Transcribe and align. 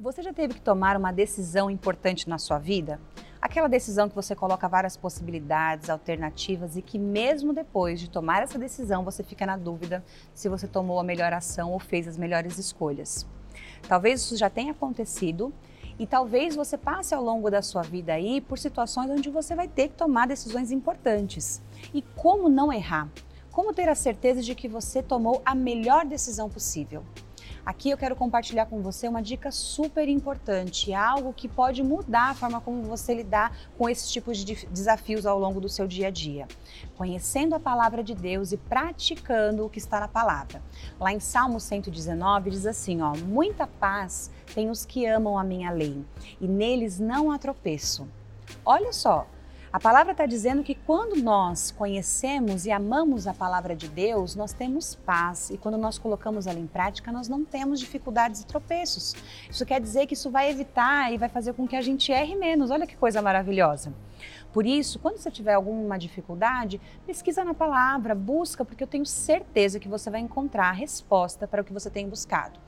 Você 0.00 0.22
já 0.22 0.32
teve 0.32 0.54
que 0.54 0.62
tomar 0.62 0.96
uma 0.96 1.12
decisão 1.12 1.70
importante 1.70 2.26
na 2.26 2.38
sua 2.38 2.58
vida? 2.58 2.98
Aquela 3.38 3.68
decisão 3.68 4.08
que 4.08 4.14
você 4.14 4.34
coloca 4.34 4.66
várias 4.66 4.96
possibilidades, 4.96 5.90
alternativas 5.90 6.74
e 6.74 6.80
que 6.80 6.98
mesmo 6.98 7.52
depois 7.52 8.00
de 8.00 8.08
tomar 8.08 8.42
essa 8.42 8.58
decisão 8.58 9.04
você 9.04 9.22
fica 9.22 9.44
na 9.44 9.58
dúvida 9.58 10.02
se 10.32 10.48
você 10.48 10.66
tomou 10.66 10.98
a 10.98 11.04
melhor 11.04 11.34
ação 11.34 11.70
ou 11.70 11.78
fez 11.78 12.08
as 12.08 12.16
melhores 12.16 12.56
escolhas. 12.56 13.26
Talvez 13.86 14.22
isso 14.22 14.38
já 14.38 14.48
tenha 14.48 14.72
acontecido 14.72 15.52
e 15.98 16.06
talvez 16.06 16.56
você 16.56 16.78
passe 16.78 17.14
ao 17.14 17.22
longo 17.22 17.50
da 17.50 17.60
sua 17.60 17.82
vida 17.82 18.14
aí 18.14 18.40
por 18.40 18.58
situações 18.58 19.10
onde 19.10 19.28
você 19.28 19.54
vai 19.54 19.68
ter 19.68 19.88
que 19.88 19.96
tomar 19.96 20.26
decisões 20.26 20.72
importantes. 20.72 21.60
E 21.92 22.00
como 22.16 22.48
não 22.48 22.72
errar? 22.72 23.06
Como 23.50 23.74
ter 23.74 23.90
a 23.90 23.94
certeza 23.94 24.40
de 24.40 24.54
que 24.54 24.66
você 24.66 25.02
tomou 25.02 25.42
a 25.44 25.54
melhor 25.54 26.06
decisão 26.06 26.48
possível? 26.48 27.04
Aqui 27.64 27.90
eu 27.90 27.98
quero 27.98 28.16
compartilhar 28.16 28.66
com 28.66 28.80
você 28.80 29.06
uma 29.06 29.22
dica 29.22 29.50
super 29.50 30.08
importante, 30.08 30.94
algo 30.94 31.32
que 31.32 31.48
pode 31.48 31.82
mudar 31.82 32.30
a 32.30 32.34
forma 32.34 32.60
como 32.60 32.82
você 32.82 33.14
lidar 33.14 33.56
com 33.76 33.88
esses 33.88 34.10
tipos 34.10 34.38
de 34.38 34.66
desafios 34.66 35.26
ao 35.26 35.38
longo 35.38 35.60
do 35.60 35.68
seu 35.68 35.86
dia 35.86 36.08
a 36.08 36.10
dia. 36.10 36.48
Conhecendo 36.96 37.54
a 37.54 37.60
palavra 37.60 38.02
de 38.02 38.14
Deus 38.14 38.52
e 38.52 38.56
praticando 38.56 39.66
o 39.66 39.70
que 39.70 39.78
está 39.78 40.00
na 40.00 40.08
palavra. 40.08 40.62
Lá 40.98 41.12
em 41.12 41.20
Salmo 41.20 41.60
119 41.60 42.50
diz 42.50 42.66
assim, 42.66 43.02
ó: 43.02 43.14
"Muita 43.16 43.66
paz 43.66 44.30
tem 44.54 44.70
os 44.70 44.84
que 44.84 45.06
amam 45.06 45.38
a 45.38 45.44
minha 45.44 45.70
lei, 45.70 46.04
e 46.40 46.48
neles 46.48 46.98
não 46.98 47.30
há 47.30 47.38
tropeço." 47.38 48.08
Olha 48.64 48.92
só, 48.92 49.26
a 49.72 49.78
palavra 49.78 50.10
está 50.10 50.26
dizendo 50.26 50.64
que 50.64 50.74
quando 50.74 51.22
nós 51.22 51.70
conhecemos 51.70 52.66
e 52.66 52.72
amamos 52.72 53.28
a 53.28 53.32
palavra 53.32 53.76
de 53.76 53.86
Deus, 53.86 54.34
nós 54.34 54.52
temos 54.52 54.96
paz. 54.96 55.48
E 55.48 55.56
quando 55.56 55.78
nós 55.78 55.96
colocamos 55.96 56.48
ela 56.48 56.58
em 56.58 56.66
prática, 56.66 57.12
nós 57.12 57.28
não 57.28 57.44
temos 57.44 57.78
dificuldades 57.78 58.40
e 58.40 58.46
tropeços. 58.46 59.14
Isso 59.48 59.64
quer 59.64 59.80
dizer 59.80 60.08
que 60.08 60.14
isso 60.14 60.28
vai 60.28 60.50
evitar 60.50 61.12
e 61.12 61.18
vai 61.18 61.28
fazer 61.28 61.52
com 61.52 61.68
que 61.68 61.76
a 61.76 61.80
gente 61.80 62.10
erre 62.10 62.34
menos. 62.34 62.72
Olha 62.72 62.84
que 62.84 62.96
coisa 62.96 63.22
maravilhosa. 63.22 63.94
Por 64.52 64.66
isso, 64.66 64.98
quando 64.98 65.18
você 65.18 65.30
tiver 65.30 65.54
alguma 65.54 65.96
dificuldade, 65.96 66.80
pesquisa 67.06 67.44
na 67.44 67.54
palavra, 67.54 68.12
busca, 68.12 68.64
porque 68.64 68.82
eu 68.82 68.88
tenho 68.88 69.06
certeza 69.06 69.78
que 69.78 69.88
você 69.88 70.10
vai 70.10 70.20
encontrar 70.20 70.70
a 70.70 70.72
resposta 70.72 71.46
para 71.46 71.62
o 71.62 71.64
que 71.64 71.72
você 71.72 71.88
tem 71.88 72.08
buscado. 72.08 72.58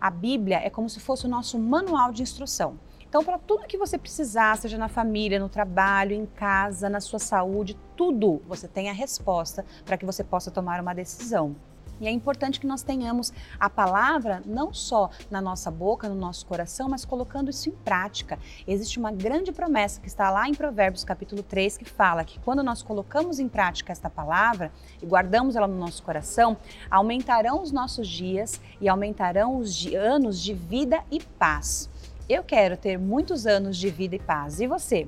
A 0.00 0.08
Bíblia 0.08 0.58
é 0.64 0.70
como 0.70 0.88
se 0.88 1.00
fosse 1.00 1.26
o 1.26 1.28
nosso 1.28 1.58
manual 1.58 2.10
de 2.10 2.22
instrução. 2.22 2.78
Então, 3.10 3.24
para 3.24 3.38
tudo 3.38 3.66
que 3.66 3.76
você 3.76 3.98
precisar, 3.98 4.56
seja 4.56 4.78
na 4.78 4.88
família, 4.88 5.40
no 5.40 5.48
trabalho, 5.48 6.14
em 6.14 6.24
casa, 6.24 6.88
na 6.88 7.00
sua 7.00 7.18
saúde, 7.18 7.76
tudo 7.96 8.40
você 8.46 8.68
tem 8.68 8.88
a 8.88 8.92
resposta 8.92 9.66
para 9.84 9.98
que 9.98 10.06
você 10.06 10.22
possa 10.22 10.48
tomar 10.48 10.80
uma 10.80 10.94
decisão. 10.94 11.56
E 12.00 12.06
é 12.06 12.10
importante 12.12 12.60
que 12.60 12.68
nós 12.68 12.84
tenhamos 12.84 13.32
a 13.58 13.68
palavra 13.68 14.40
não 14.46 14.72
só 14.72 15.10
na 15.28 15.40
nossa 15.40 15.72
boca, 15.72 16.08
no 16.08 16.14
nosso 16.14 16.46
coração, 16.46 16.88
mas 16.88 17.04
colocando 17.04 17.50
isso 17.50 17.68
em 17.68 17.72
prática. 17.72 18.38
Existe 18.64 19.00
uma 19.00 19.10
grande 19.10 19.50
promessa 19.50 20.00
que 20.00 20.06
está 20.06 20.30
lá 20.30 20.48
em 20.48 20.54
Provérbios 20.54 21.02
capítulo 21.02 21.42
3 21.42 21.78
que 21.78 21.84
fala 21.84 22.24
que 22.24 22.38
quando 22.38 22.62
nós 22.62 22.80
colocamos 22.80 23.40
em 23.40 23.48
prática 23.48 23.90
esta 23.90 24.08
palavra 24.08 24.70
e 25.02 25.04
guardamos 25.04 25.56
ela 25.56 25.66
no 25.66 25.76
nosso 25.76 26.00
coração, 26.04 26.56
aumentarão 26.88 27.60
os 27.60 27.72
nossos 27.72 28.06
dias 28.06 28.60
e 28.80 28.88
aumentarão 28.88 29.58
os 29.58 29.84
anos 29.86 30.40
de 30.40 30.54
vida 30.54 31.02
e 31.10 31.20
paz. 31.20 31.90
Eu 32.32 32.44
quero 32.44 32.76
ter 32.76 32.96
muitos 32.96 33.44
anos 33.44 33.76
de 33.76 33.90
vida 33.90 34.14
e 34.14 34.18
paz. 34.20 34.60
E 34.60 34.66
você? 34.68 35.04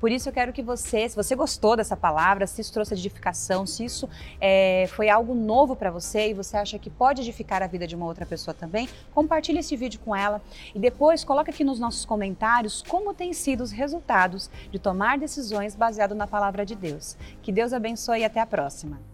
Por 0.00 0.10
isso 0.10 0.30
eu 0.30 0.32
quero 0.32 0.50
que 0.50 0.62
você, 0.62 1.06
se 1.06 1.14
você 1.14 1.36
gostou 1.36 1.76
dessa 1.76 1.94
palavra, 1.94 2.46
se 2.46 2.62
isso 2.62 2.72
trouxe 2.72 2.94
edificação, 2.94 3.66
se 3.66 3.84
isso 3.84 4.08
é, 4.40 4.86
foi 4.88 5.10
algo 5.10 5.34
novo 5.34 5.76
para 5.76 5.90
você 5.90 6.30
e 6.30 6.32
você 6.32 6.56
acha 6.56 6.78
que 6.78 6.88
pode 6.88 7.20
edificar 7.20 7.62
a 7.62 7.66
vida 7.66 7.86
de 7.86 7.94
uma 7.94 8.06
outra 8.06 8.24
pessoa 8.24 8.54
também, 8.54 8.88
compartilhe 9.14 9.58
esse 9.58 9.76
vídeo 9.76 10.00
com 10.02 10.16
ela 10.16 10.40
e 10.74 10.78
depois 10.78 11.22
coloque 11.22 11.50
aqui 11.50 11.64
nos 11.64 11.78
nossos 11.78 12.06
comentários 12.06 12.82
como 12.88 13.12
têm 13.12 13.34
sido 13.34 13.62
os 13.62 13.70
resultados 13.70 14.48
de 14.70 14.78
tomar 14.78 15.18
decisões 15.18 15.76
baseado 15.76 16.14
na 16.14 16.26
palavra 16.26 16.64
de 16.64 16.74
Deus. 16.74 17.14
Que 17.42 17.52
Deus 17.52 17.74
abençoe 17.74 18.20
e 18.20 18.24
até 18.24 18.40
a 18.40 18.46
próxima. 18.46 19.13